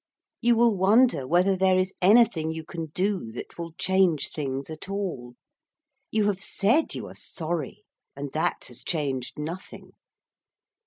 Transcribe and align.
You 0.41 0.55
will 0.55 0.75
wonder 0.75 1.27
whether 1.27 1.55
there 1.55 1.77
is 1.77 1.93
anything 2.01 2.51
you 2.51 2.63
can 2.63 2.87
do 2.87 3.31
that 3.33 3.59
will 3.59 3.73
change 3.73 4.29
things 4.29 4.67
at 4.71 4.89
all. 4.89 5.35
You 6.09 6.25
have 6.25 6.41
said 6.41 6.95
you 6.95 7.05
are 7.05 7.13
sorry, 7.13 7.83
and 8.15 8.31
that 8.31 8.65
has 8.69 8.83
changed 8.83 9.37
nothing. 9.37 9.91